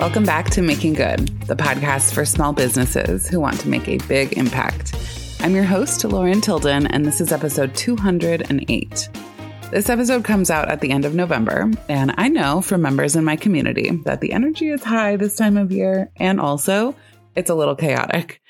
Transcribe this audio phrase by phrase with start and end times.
[0.00, 3.98] Welcome back to Making Good, the podcast for small businesses who want to make a
[4.08, 4.94] big impact.
[5.40, 9.08] I'm your host, Lauren Tilden, and this is episode 208.
[9.70, 13.24] This episode comes out at the end of November, and I know from members in
[13.24, 16.96] my community that the energy is high this time of year, and also
[17.36, 18.40] it's a little chaotic.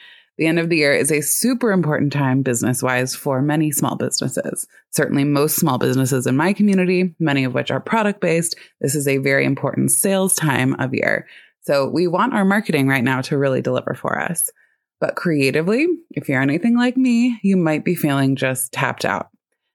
[0.41, 3.94] The end of the year is a super important time business wise for many small
[3.96, 4.66] businesses.
[4.91, 9.06] Certainly, most small businesses in my community, many of which are product based, this is
[9.06, 11.28] a very important sales time of year.
[11.60, 14.50] So we want our marketing right now to really deliver for us.
[14.98, 19.28] But creatively, if you're anything like me, you might be feeling just tapped out.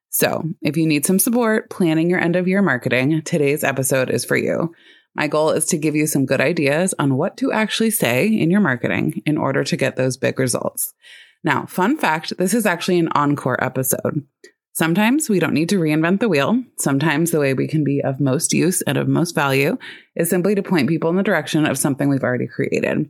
[0.10, 4.26] So if you need some support planning your end of year marketing, today's episode is
[4.26, 4.74] for you.
[5.16, 8.52] My goal is to give you some good ideas on what to actually say in
[8.52, 10.94] your marketing in order to get those big results.
[11.44, 14.26] Now, fun fact, this is actually an encore episode.
[14.74, 16.62] Sometimes we don't need to reinvent the wheel.
[16.78, 19.78] Sometimes the way we can be of most use and of most value
[20.18, 23.10] is simply to point people in the direction of something we've already created.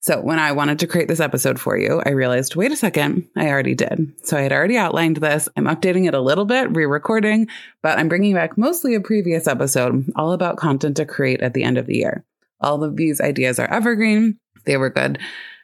[0.00, 3.28] So when I wanted to create this episode for you, I realized, wait a second,
[3.36, 4.12] I already did.
[4.22, 5.48] So I had already outlined this.
[5.56, 7.48] I'm updating it a little bit, re-recording,
[7.82, 11.64] but I'm bringing back mostly a previous episode all about content to create at the
[11.64, 12.24] end of the year.
[12.60, 14.38] All of these ideas are evergreen.
[14.66, 15.18] They were good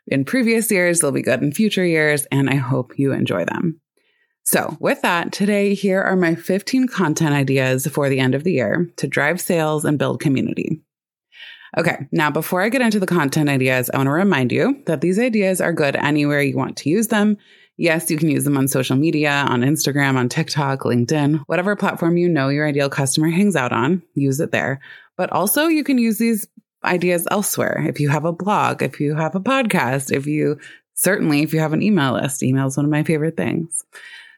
[0.07, 1.01] in previous years.
[1.01, 2.27] They'll be good in future years.
[2.27, 3.81] And I hope you enjoy them.
[4.47, 8.53] So, with that, today, here are my 15 content ideas for the end of the
[8.53, 10.83] year to drive sales and build community.
[11.77, 15.01] Okay, now before I get into the content ideas, I want to remind you that
[15.01, 17.37] these ideas are good anywhere you want to use them.
[17.77, 22.17] Yes, you can use them on social media, on Instagram, on TikTok, LinkedIn, whatever platform
[22.17, 24.81] you know your ideal customer hangs out on, use it there.
[25.17, 26.47] But also, you can use these
[26.85, 27.85] ideas elsewhere.
[27.89, 30.61] If you have a blog, if you have a podcast, if you
[30.95, 33.85] certainly, if you have an email list, email is one of my favorite things.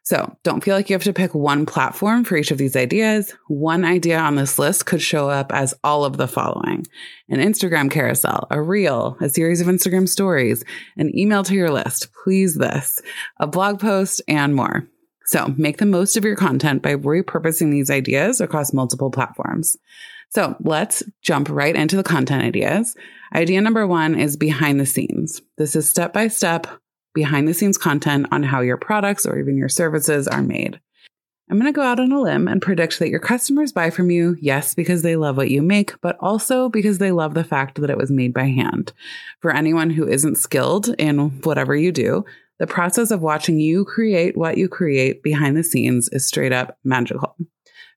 [0.07, 3.35] So don't feel like you have to pick one platform for each of these ideas.
[3.49, 6.87] One idea on this list could show up as all of the following
[7.29, 10.63] an Instagram carousel, a reel, a series of Instagram stories,
[10.97, 13.03] an email to your list, please this,
[13.41, 14.87] a blog post, and more.
[15.25, 19.77] So make the most of your content by repurposing these ideas across multiple platforms.
[20.29, 22.95] So let's jump right into the content ideas.
[23.35, 25.43] Idea number one is behind the scenes.
[25.59, 26.69] This is step by step
[27.17, 30.79] behind the scenes content on how your products or even your services are made.
[31.51, 34.11] I'm going to go out on a limb and predict that your customers buy from
[34.11, 37.81] you, yes, because they love what you make, but also because they love the fact
[37.81, 38.93] that it was made by hand.
[39.41, 42.25] For anyone who isn't skilled in whatever you do,
[42.59, 46.79] the process of watching you create what you create behind the scenes is straight up
[46.85, 47.37] magical.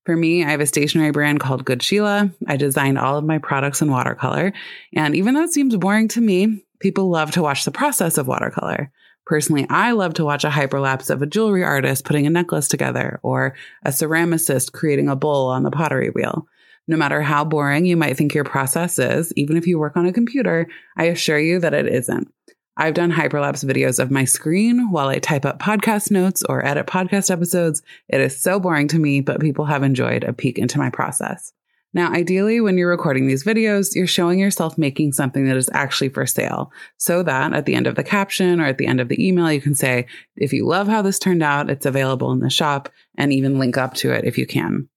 [0.05, 2.33] For me, I have a stationery brand called Good Juju Ink.
[2.47, 4.53] I designed all of my products in watercolor.
[4.95, 8.27] And even though it seems boring to me, people love to watch the process of
[8.27, 8.91] watercolor.
[9.29, 13.19] Personally, I love to watch a hyperlapse of a jewelry artist putting a necklace together
[13.21, 13.53] or
[13.85, 16.47] a ceramicist creating a bowl on the pottery wheel.
[16.87, 20.07] No matter how boring you might think your process is, even if you work on
[20.07, 20.67] a computer,
[20.97, 22.33] I assure you that it isn't.
[22.75, 26.87] I've done hyperlapse videos of my screen while I type up podcast notes or edit
[26.87, 27.83] podcast episodes.
[28.07, 31.53] It is so boring to me, but people have enjoyed a peek into my process.
[31.91, 36.09] Now, ideally, when you're recording these videos, you're showing yourself making something that is actually
[36.09, 39.09] for sale so that at the end of the caption or at the end of
[39.09, 40.05] the email, you can say,
[40.35, 43.75] if you love how this turned out, it's available in the shop and even link
[43.75, 44.87] up to it if you can.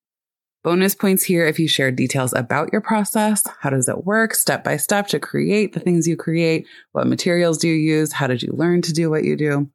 [0.62, 3.42] Bonus points here if you share details about your process.
[3.60, 6.66] How does it work step by step to create the things you create?
[6.92, 8.12] What materials do you use?
[8.12, 9.70] How did you learn to do what you do?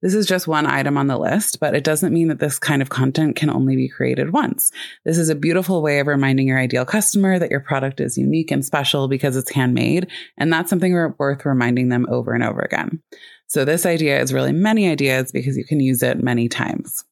[0.00, 2.80] This is just one item on the list, but it doesn't mean that this kind
[2.80, 4.70] of content can only be created once.
[5.04, 8.52] This is a beautiful way of reminding your ideal customer that your product is unique
[8.52, 10.08] and special because it's handmade.
[10.36, 13.02] And that's something worth reminding them over and over again.
[13.48, 17.04] So this idea is really many ideas because you can use it many times.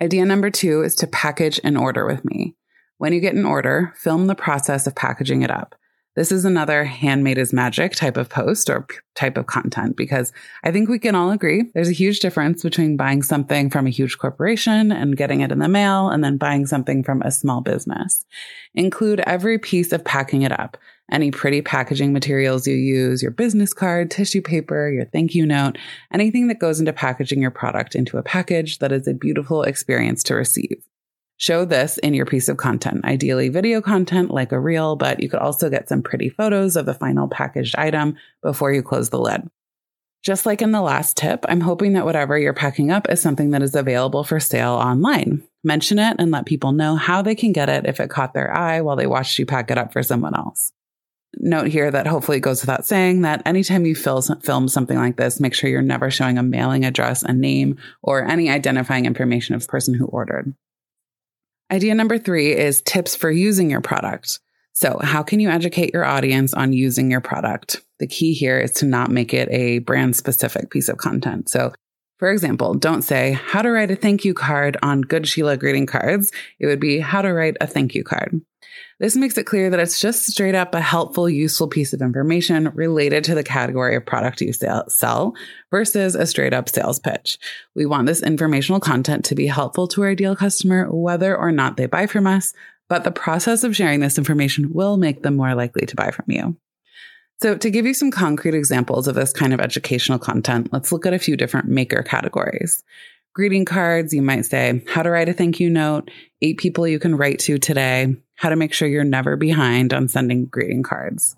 [0.00, 2.56] Idea number two is to package an order with me.
[2.96, 5.74] When you get an order, film the process of packaging it up.
[6.14, 10.30] This is another handmade is magic type of post or type of content because
[10.62, 13.90] I think we can all agree there's a huge difference between buying something from a
[13.90, 17.62] huge corporation and getting it in the mail and then buying something from a small
[17.62, 18.26] business.
[18.74, 20.76] Include every piece of packing it up.
[21.10, 25.78] Any pretty packaging materials you use, your business card, tissue paper, your thank you note,
[26.12, 30.22] anything that goes into packaging your product into a package that is a beautiful experience
[30.24, 30.82] to receive.
[31.42, 35.28] Show this in your piece of content, ideally video content like a reel, but you
[35.28, 39.18] could also get some pretty photos of the final packaged item before you close the
[39.18, 39.50] lid.
[40.22, 43.50] Just like in the last tip, I'm hoping that whatever you're packing up is something
[43.50, 45.42] that is available for sale online.
[45.64, 48.56] Mention it and let people know how they can get it if it caught their
[48.56, 50.70] eye while they watched you pack it up for someone else.
[51.38, 55.40] Note here that hopefully it goes without saying that anytime you film something like this,
[55.40, 59.62] make sure you're never showing a mailing address, a name, or any identifying information of
[59.62, 60.54] the person who ordered.
[61.72, 64.40] Idea number three is tips for using your product.
[64.74, 67.80] So, how can you educate your audience on using your product?
[67.98, 71.48] The key here is to not make it a brand specific piece of content.
[71.48, 71.72] So,
[72.22, 75.58] for example, don't say how to write a thank you card on Good Juju Ink
[75.58, 76.30] greeting cards.
[76.60, 78.40] It would be how to write a thank you card.
[79.00, 82.70] This makes it clear that it's just straight up a helpful, useful piece of information
[82.74, 85.34] related to the category of product you sell
[85.72, 87.38] versus a straight up sales pitch.
[87.74, 91.76] We want this informational content to be helpful to our ideal customer, whether or not
[91.76, 92.54] they buy from us,
[92.88, 96.26] but the process of sharing this information will make them more likely to buy from
[96.28, 96.56] you.
[97.42, 101.04] So, to give you some concrete examples of this kind of educational content, let's look
[101.06, 102.84] at a few different maker categories
[103.34, 106.10] greeting cards, you might say how to write a thank you note,
[106.42, 110.08] eight people you can write to today, how to make sure you're never behind on
[110.08, 111.36] sending greeting cards.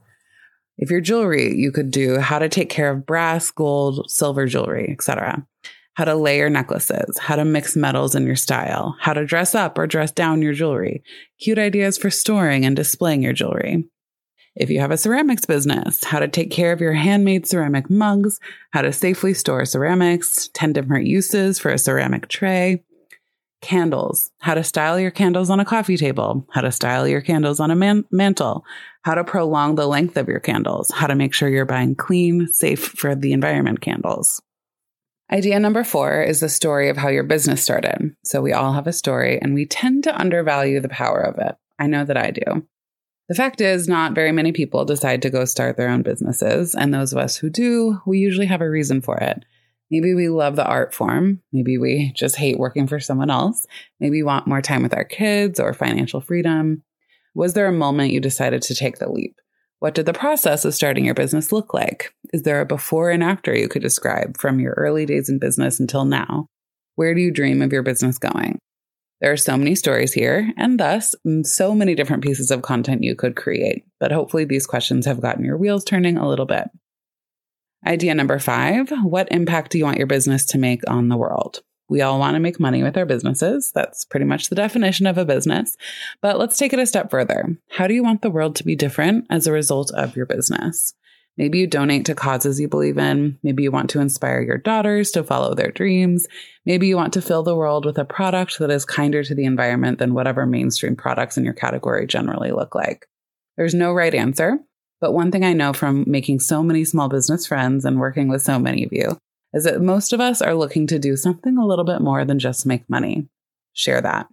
[0.77, 4.91] If you're jewelry, you could do how to take care of brass, gold, silver jewelry,
[4.91, 5.47] etc.
[5.95, 9.79] How to layer necklaces, how to mix metals in your style, how to dress up
[9.79, 11.05] or dress down your jewelry,
[11.39, 13.89] cute ideas for storing and displaying your jewelry.
[14.57, 18.39] If you have a ceramics business, how to take care of your handmade ceramic mugs,
[18.71, 22.85] how to safely store ceramics, 10 different uses for a ceramic tray,
[23.61, 27.59] candles, how to style your candles on a coffee table, how to style your candles
[27.59, 28.65] on a man- mantle,
[29.03, 32.47] how to prolong the length of your candles, how to make sure you're buying clean,
[32.53, 34.41] safe for the environment candles.
[35.33, 38.15] Idea number four is the story of how your business started.
[38.23, 41.57] So we all have a story and we tend to undervalue the power of it.
[41.79, 42.67] I know that I do.
[43.29, 46.93] The fact is, not very many people decide to go start their own businesses, and
[46.93, 49.45] those of us who do, we usually have a reason for it.
[49.91, 51.41] Maybe we love the art form.
[51.53, 53.67] Maybe we just hate working for someone else.
[54.01, 56.83] Maybe we want more time with our kids or financial freedom.
[57.35, 59.37] Was there a moment you decided to take the leap?
[59.79, 62.15] What did the process of starting your business look like?
[62.33, 65.79] Is there a before and after you could describe from your early days in business
[65.79, 66.47] until now?
[66.95, 68.59] Where do you dream of your business going?
[69.21, 71.15] There are so many stories here, and thus
[71.45, 73.85] so many different pieces of content you could create.
[74.01, 76.69] But hopefully, these questions have gotten your wheels turning a little bit.
[77.87, 81.63] Idea number five What impact do you want your business to make on the world?
[81.89, 83.71] We all want to make money with our businesses.
[83.75, 85.77] That's pretty much the definition of a business.
[86.23, 87.59] But let's take it a step further.
[87.69, 90.95] How do you want the world to be different as a result of your business?
[91.37, 93.39] Maybe you donate to causes you believe in.
[93.43, 96.27] Maybe you want to inspire your daughters to follow their dreams.
[96.65, 99.45] Maybe you want to fill the world with a product that is kinder to the
[99.45, 103.07] environment than whatever mainstream products in your category generally look like.
[103.57, 104.59] There's no right answer.
[105.01, 108.43] But one thing I know from making so many small business friends and working with
[108.43, 109.19] so many of you
[109.53, 112.39] is that most of us are looking to do something a little bit more than
[112.39, 113.29] just make money.
[113.73, 114.29] Share that.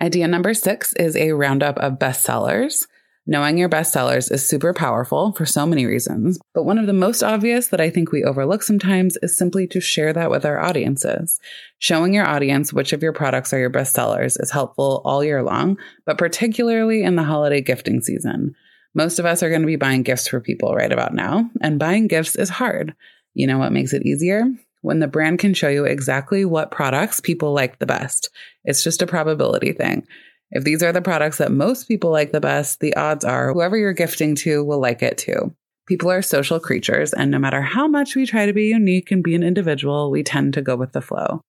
[0.00, 2.86] Idea number six is a roundup of bestsellers.
[3.30, 7.22] Knowing your bestsellers is super powerful for so many reasons, but one of the most
[7.22, 11.38] obvious that I think we overlook sometimes is simply to share that with our audiences.
[11.78, 15.78] Showing your audience which of your products are your bestsellers is helpful all year long,
[16.04, 18.56] but particularly in the holiday gifting season.
[18.96, 21.78] Most of us are going to be buying gifts for people right about now, and
[21.78, 22.96] buying gifts is hard.
[23.34, 24.42] You know what makes it easier?
[24.82, 28.28] When the brand can show you exactly what products people like the best.
[28.64, 30.04] It's just a probability thing.
[30.52, 33.76] If these are the products that most people like the best, the odds are whoever
[33.76, 35.54] you're gifting to will like it too.
[35.86, 39.24] People are social creatures, and no matter how much we try to be unique and
[39.24, 41.40] be an individual, we tend to go with the flow.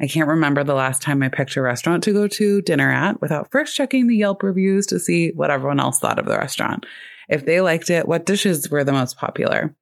[0.00, 3.20] I can't remember the last time I picked a restaurant to go to dinner at
[3.20, 6.86] without first checking the Yelp reviews to see what everyone else thought of the restaurant.
[7.28, 9.74] If they liked it, what dishes were the most popular.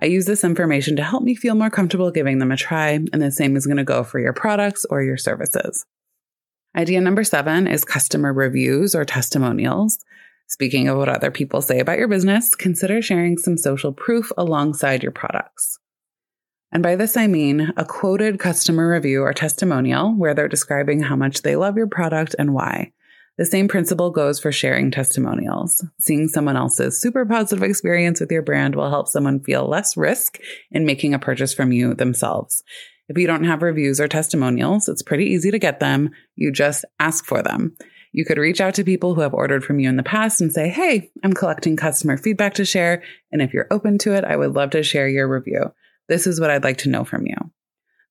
[0.00, 3.22] I use this information to help me feel more comfortable giving them a try, and
[3.22, 5.84] the same is going to go for your products or your services.
[6.76, 9.98] Idea number seven is customer reviews or testimonials.
[10.46, 15.02] Speaking of what other people say about your business, consider sharing some social proof alongside
[15.02, 15.78] your products.
[16.70, 21.16] And by this, I mean a quoted customer review or testimonial where they're describing how
[21.16, 22.92] much they love your product and why.
[23.38, 25.82] The same principle goes for sharing testimonials.
[25.98, 30.38] Seeing someone else's super positive experience with your brand will help someone feel less risk
[30.70, 32.62] in making a purchase from you themselves.
[33.08, 36.10] If you don't have reviews or testimonials, it's pretty easy to get them.
[36.34, 37.76] You just ask for them.
[38.12, 40.52] You could reach out to people who have ordered from you in the past and
[40.52, 43.02] say, Hey, I'm collecting customer feedback to share.
[43.30, 45.72] And if you're open to it, I would love to share your review.
[46.08, 47.36] This is what I'd like to know from you.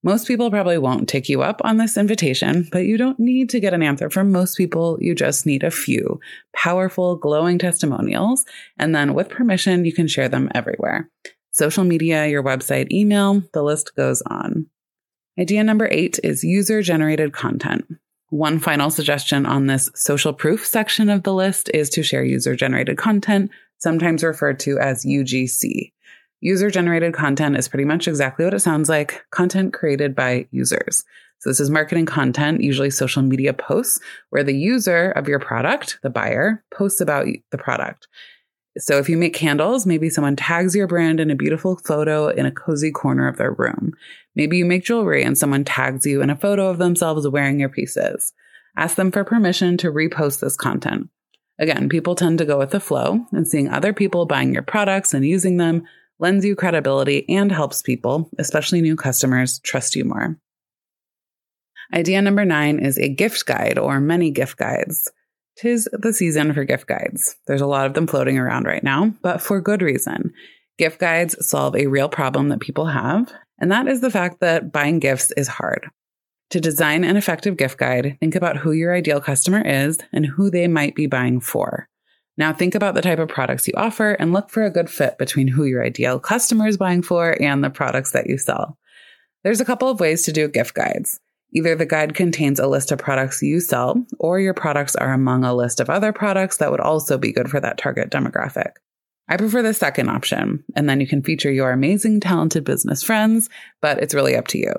[0.03, 3.59] Most people probably won't take you up on this invitation, but you don't need to
[3.59, 4.99] get an answer from most people.
[5.01, 6.19] You just need a few
[6.55, 8.45] powerful, glowing testimonials.
[8.77, 11.09] And then with permission, you can share them everywhere.
[11.51, 14.67] Social media, your website, email, the list goes on.
[15.37, 17.85] Idea number eight is user generated content.
[18.29, 22.55] One final suggestion on this social proof section of the list is to share user
[22.55, 25.91] generated content, sometimes referred to as UGC.
[26.39, 31.03] User generated content is pretty much exactly what it sounds like content created by users.
[31.39, 33.99] So, this is marketing content, usually social media posts,
[34.29, 38.07] where the user of your product, the buyer, posts about the product.
[38.77, 42.45] So, if you make candles, maybe someone tags your brand in a beautiful photo in
[42.45, 43.93] a cozy corner of their room.
[44.35, 47.69] Maybe you make jewelry and someone tags you in a photo of themselves wearing your
[47.69, 48.33] pieces.
[48.77, 51.09] Ask them for permission to repost this content.
[51.57, 55.13] Again, people tend to go with the flow, and seeing other people buying your products
[55.13, 55.83] and using them
[56.19, 60.37] lends you credibility, and helps people, especially new customers, trust you more.
[61.93, 65.11] Idea number nine is a gift guide or many gift guides.
[65.57, 67.37] Tis the season for gift guides.
[67.47, 70.33] There's a lot of them floating around right now, but for good reason.
[70.77, 74.73] Gift guides solve a real problem that people have, and that is the fact that
[74.73, 75.87] buying gifts is hard.
[76.49, 80.51] To design an effective gift guide, think about who your ideal customer is and who
[80.51, 81.87] they might be buying for.
[82.37, 85.17] Now think about the type of products you offer and look for a good fit
[85.17, 88.77] between who your ideal customer is buying for and the products that you sell.
[89.43, 91.19] There's a couple of ways to do gift guides.
[91.53, 95.43] Either the guide contains a list of products you sell, or your products are among
[95.43, 98.71] a list of other products that would also be good for that target demographic.
[99.27, 103.49] I prefer the second option, and then you can feature your amazing, talented business friends,
[103.81, 104.73] but it's really up to you.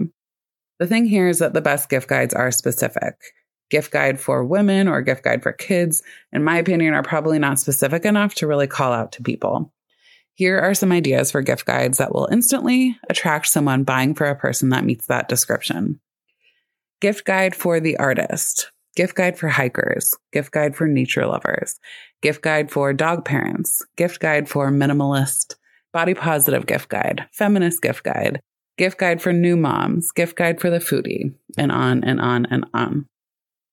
[0.79, 3.15] The thing here is that the best gift guides are specific
[3.71, 7.59] gift guide for women or gift guide for kids, in my opinion, are probably not
[7.59, 9.73] specific enough to really call out to people.
[10.35, 14.37] Here are some ideas for gift guides that will instantly attract someone buying for a
[14.37, 15.99] person that meets that description.
[17.03, 21.79] Gift guide for the artist, gift guide for hikers, gift guide for nature lovers,
[22.23, 25.57] gift guide for dog parents, gift guide for minimalist,
[25.93, 28.41] body positive gift guide, feminist gift guide,
[28.79, 32.65] gift guide for new moms, gift guide for the foodie, and on and on and
[32.73, 33.05] on.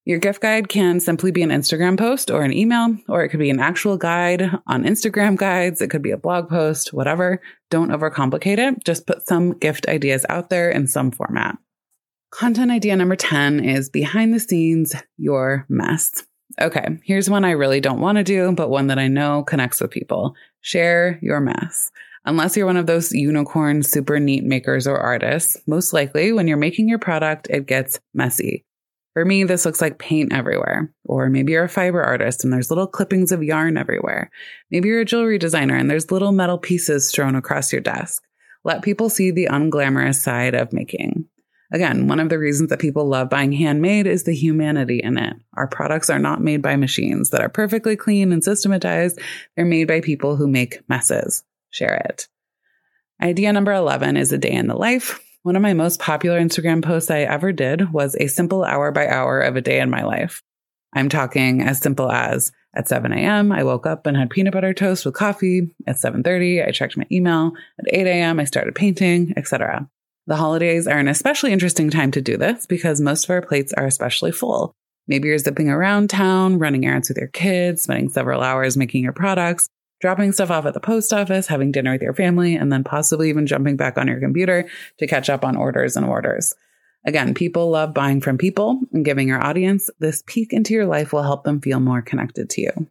[0.04, 3.40] Your gift guide can simply be an Instagram post or an email, or it could
[3.40, 5.82] be an actual guide on Instagram guides.
[5.82, 7.42] It could be a blog post, whatever.
[7.70, 8.84] Don't overcomplicate it.
[8.84, 11.58] Just put some gift ideas out there in some format.
[12.34, 16.24] Content idea number 10 is behind the scenes, your mess.
[16.60, 19.80] Okay, here's one I really don't want to do, but one that I know connects
[19.80, 20.34] with people.
[20.62, 21.92] Share your mess.
[22.26, 26.58] Unless you're one of those unicorn super neat makers or artists, most likely when you're
[26.58, 28.66] making your product, it gets messy.
[29.14, 30.92] For me, this looks like paint everywhere.
[31.06, 34.32] Or maybe you're a fiber artist and there's little clippings of yarn everywhere.
[34.72, 38.24] Maybe you're a jewelry designer and there's little metal pieces strewn across your desk.
[38.64, 41.28] Let people see the unglamorous side of making.
[41.74, 45.36] Again, one of the reasons that people love buying handmade is the humanity in it.
[45.56, 49.20] Our products are not made by machines that are perfectly clean and systematized.
[49.56, 51.44] They're made by people who make messes.
[51.72, 52.28] Share it.
[53.22, 55.20] Idea number 11 is a day in the life.
[55.42, 59.08] One of my most popular Instagram posts I ever did was a simple hour by
[59.08, 60.44] hour of a day in my life.
[60.94, 63.52] I'm talking as simple as at 7 a.m.
[63.52, 65.74] I woke up and had peanut butter toast with coffee.
[65.88, 67.54] At 7:30, I checked my email.
[67.80, 69.90] At 8 a.m., I started painting, etc.
[70.26, 73.74] The holidays are an especially interesting time to do this because most of our plates
[73.74, 74.74] are especially full.
[75.08, 79.12] Maybe you're zipping around town, running errands with your kids, spending several hours making your
[79.12, 79.68] products,
[80.00, 83.30] dropping stuff off at the post office, having dinner with your family, and then possibly
[83.30, 86.54] even jumping back on your computer to catch up on orders and orders.
[87.06, 91.12] Again, people love buying from people and giving your audience this peek into your life
[91.12, 92.88] will help them feel more connected to you.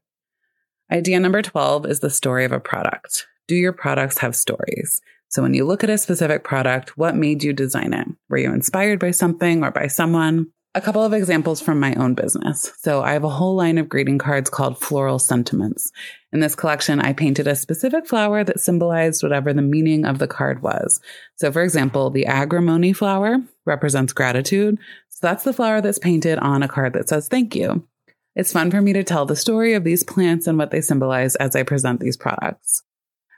[0.90, 3.26] Idea number 12 is the story of a product.
[3.48, 5.00] Do your products have stories?
[5.32, 8.06] So when you look at a specific product, what made you design it?
[8.28, 10.48] Were you inspired by something or by someone?
[10.74, 12.70] A couple of examples from my own business.
[12.80, 15.90] So I have a whole line of greeting cards called floral sentiments.
[16.34, 20.28] In this collection, I painted a specific flower that symbolized whatever the meaning of the
[20.28, 21.00] card was.
[21.36, 24.76] So for example, the agrimony flower represents gratitude.
[25.08, 27.88] So that's the flower that's painted on a card that says thank you.
[28.36, 31.36] It's fun for me to tell the story of these plants and what they symbolize
[31.36, 32.82] as I present these products.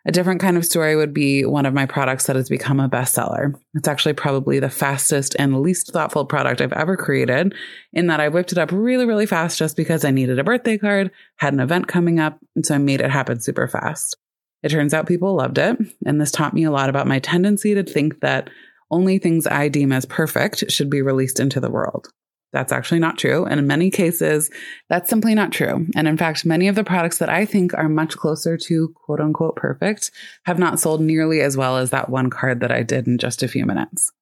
[0.07, 2.91] A different kind of story would be one of my products that has become a
[2.91, 3.59] bestseller.
[3.73, 7.55] It's actually probably the fastest and least thoughtful product I've ever created,
[7.95, 10.77] in that I whipped it up really, really fast just because I needed a birthday
[10.77, 14.17] card, had an event coming up, and so I made it happen super fast.
[14.63, 17.75] It turns out people loved it, and this taught me a lot about my tendency
[17.75, 18.51] to think that
[18.91, 22.09] only things I deem as perfect should be released into the world.
[22.55, 23.45] That's actually not true.
[23.45, 24.49] And in many cases,
[24.89, 25.89] that's simply not true.
[25.97, 29.19] And in fact, many of the products that I think are much closer to quote
[29.21, 30.13] unquote perfect
[30.45, 33.43] have not sold nearly as well as that one card that I did in just
[33.43, 34.13] a few minutes.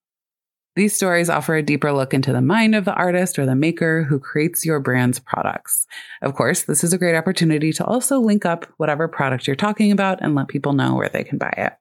[0.76, 4.04] These stories offer a deeper look into the mind of the artist or the maker
[4.04, 5.86] who creates your brand's products.
[6.22, 9.92] Of course, this is a great opportunity to also link up whatever product you're talking
[9.92, 11.74] about and let people know where they can buy it.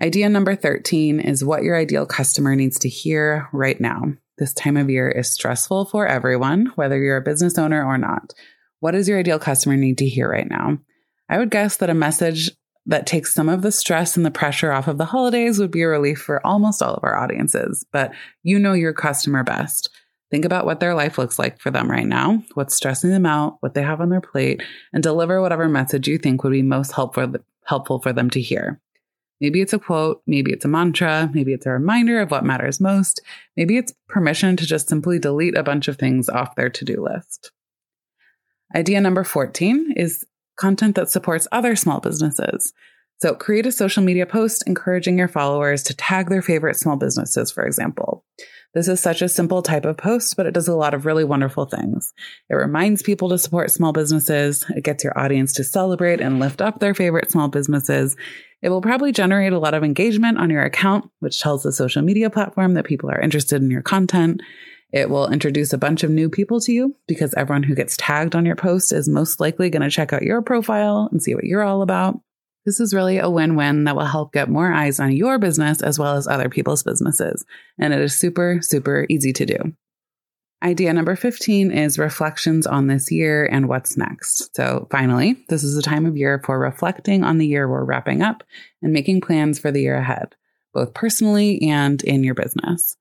[0.00, 4.14] Idea number 13 is what your ideal customer needs to hear right now.
[4.40, 8.32] This time of year is stressful for everyone, whether you're a business owner or not.
[8.80, 10.78] What does your ideal customer need to hear right now?
[11.28, 12.50] I would guess that a message
[12.86, 15.82] that takes some of the stress and the pressure off of the holidays would be
[15.82, 19.90] a relief for almost all of our audiences, but you know your customer best.
[20.30, 23.58] Think about what their life looks like for them right now, what's stressing them out,
[23.60, 24.62] what they have on their plate,
[24.94, 27.34] and deliver whatever message you think would be most helpful,
[27.66, 28.80] helpful for them to hear.
[29.40, 32.80] Maybe it's a quote, maybe it's a mantra, maybe it's a reminder of what matters
[32.80, 33.20] most,
[33.56, 37.02] maybe it's permission to just simply delete a bunch of things off their to do
[37.02, 37.50] list.
[38.74, 40.24] Idea number 14 is
[40.56, 42.72] content that supports other small businesses.
[43.20, 47.50] So create a social media post encouraging your followers to tag their favorite small businesses,
[47.50, 48.24] for example.
[48.72, 51.24] This is such a simple type of post, but it does a lot of really
[51.24, 52.12] wonderful things.
[52.48, 54.64] It reminds people to support small businesses.
[54.76, 58.16] It gets your audience to celebrate and lift up their favorite small businesses.
[58.62, 62.02] It will probably generate a lot of engagement on your account, which tells the social
[62.02, 64.40] media platform that people are interested in your content.
[64.92, 68.36] It will introduce a bunch of new people to you because everyone who gets tagged
[68.36, 71.44] on your post is most likely going to check out your profile and see what
[71.44, 72.20] you're all about.
[72.70, 75.82] This is really a win win that will help get more eyes on your business
[75.82, 77.44] as well as other people's businesses.
[77.80, 79.58] And it is super, super easy to do.
[80.62, 84.54] Idea number 15 is reflections on this year and what's next.
[84.54, 88.22] So, finally, this is a time of year for reflecting on the year we're wrapping
[88.22, 88.44] up
[88.82, 90.36] and making plans for the year ahead,
[90.72, 92.96] both personally and in your business.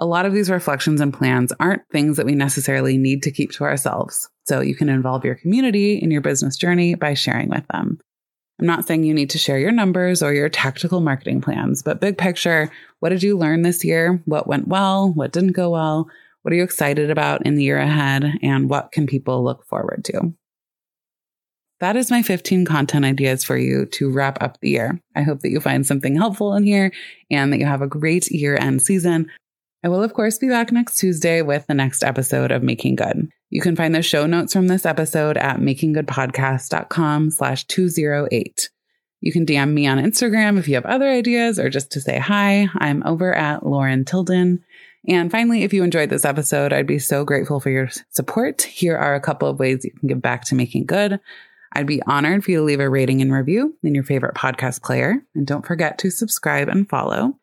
[0.00, 3.52] A lot of these reflections and plans aren't things that we necessarily need to keep
[3.52, 4.28] to ourselves.
[4.48, 8.00] So, you can involve your community in your business journey by sharing with them.
[8.60, 12.00] I'm not saying you need to share your numbers or your tactical marketing plans, but
[12.00, 14.22] big picture, what did you learn this year?
[14.26, 15.12] What went well?
[15.12, 16.08] What didn't go well?
[16.42, 18.38] What are you excited about in the year ahead?
[18.42, 20.34] And what can people look forward to?
[21.80, 25.00] That is my 15 content ideas for you to wrap up the year.
[25.16, 26.92] I hope that you find something helpful in here
[27.30, 29.30] and that you have a great year end season.
[29.84, 33.28] I will, of course, be back next Tuesday with the next episode of Making Good.
[33.50, 38.70] You can find the show notes from this episode at makinggoodpodcast.com slash 208.
[39.20, 42.18] You can DM me on Instagram if you have other ideas or just to say
[42.18, 42.70] hi.
[42.76, 44.64] I'm over at Lauren Tilden.
[45.06, 48.62] And finally, if you enjoyed this episode, I'd be so grateful for your support.
[48.62, 51.20] Here are a couple of ways you can give back to making good.
[51.74, 54.82] I'd be honored for you to leave a rating and review in your favorite podcast
[54.82, 55.16] player.
[55.34, 57.38] And don't forget to subscribe and follow.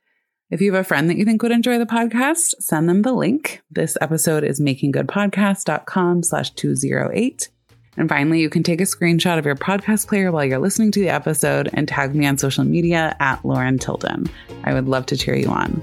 [0.51, 3.13] If you have a friend that you think would enjoy the podcast, send them the
[3.13, 3.61] link.
[3.71, 7.47] This episode is makinggoodpodcast.com slash 208.
[7.95, 10.99] And finally, you can take a screenshot of your podcast player while you're listening to
[10.99, 14.29] the episode and tag me on social media at Lauren Tilden.
[14.65, 15.81] I would love to cheer you on.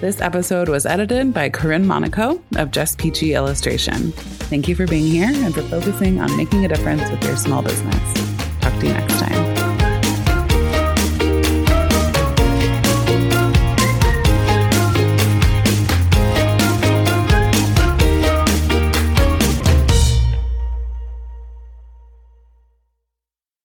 [0.00, 4.10] This episode was edited by Corinne Monaco of Just Peachy Illustration.
[4.50, 7.62] Thank you for being here and for focusing on making a difference with your small
[7.62, 8.40] business.
[8.60, 9.49] Talk to you next time.